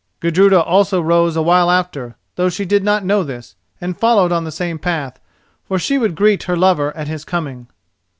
Gudruda 0.19 0.59
also 0.63 0.99
rose 0.99 1.35
a 1.35 1.43
while 1.43 1.69
after, 1.69 2.15
though 2.35 2.49
she 2.49 2.65
did 2.65 2.83
not 2.83 3.05
know 3.05 3.21
this, 3.23 3.55
and 3.79 3.95
followed 3.95 4.31
on 4.31 4.45
the 4.45 4.51
same 4.51 4.79
path, 4.79 5.19
for 5.67 5.77
she 5.77 5.99
would 5.99 6.15
greet 6.15 6.41
her 6.45 6.57
lover 6.57 6.91
at 6.97 7.07
his 7.07 7.23
coming. 7.23 7.67